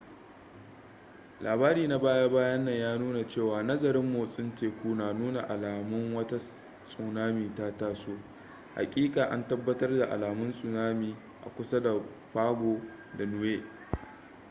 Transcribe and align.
labari 1.41 1.87
na 1.87 1.99
baya 1.99 2.29
bayan 2.29 2.65
nan 2.65 2.77
ya 2.77 2.97
nuna 2.97 3.27
cewa 3.27 3.63
nazarin 3.63 4.11
motsin 4.13 4.55
teku 4.55 4.95
na 4.95 5.13
nuna 5.13 5.41
alamun 5.49 6.13
wata 6.15 6.37
tsunami 6.87 7.55
ta 7.55 7.77
taso 7.77 8.17
hakika 8.75 9.25
an 9.29 9.47
tabbatar 9.47 9.99
da 9.99 10.05
alamun 10.09 10.51
tsunami 10.51 11.17
a 11.45 11.49
kusa 11.49 11.79
da 11.79 11.99
pago 12.33 12.81
da 13.17 13.25
niue 13.25 13.63